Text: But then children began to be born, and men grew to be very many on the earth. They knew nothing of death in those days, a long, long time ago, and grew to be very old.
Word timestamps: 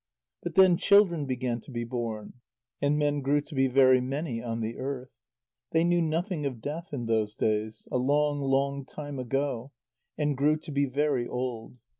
But 0.41 0.55
then 0.55 0.77
children 0.77 1.27
began 1.27 1.61
to 1.61 1.69
be 1.69 1.83
born, 1.83 2.33
and 2.81 2.97
men 2.97 3.21
grew 3.21 3.39
to 3.41 3.53
be 3.53 3.67
very 3.67 4.01
many 4.01 4.41
on 4.41 4.59
the 4.59 4.79
earth. 4.79 5.11
They 5.73 5.83
knew 5.83 6.01
nothing 6.01 6.43
of 6.43 6.59
death 6.59 6.89
in 6.91 7.05
those 7.05 7.35
days, 7.35 7.87
a 7.91 7.99
long, 7.99 8.39
long 8.41 8.83
time 8.83 9.19
ago, 9.19 9.73
and 10.17 10.35
grew 10.35 10.57
to 10.57 10.71
be 10.71 10.87
very 10.87 11.27
old. 11.27 11.77